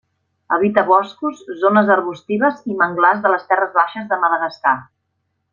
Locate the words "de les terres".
3.27-3.79